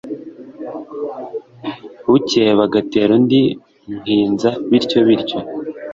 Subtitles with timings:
[2.09, 3.41] bukeye bagatera undi
[3.89, 5.39] muhinza, bityo bityo,